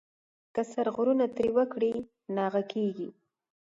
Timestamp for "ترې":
1.35-1.49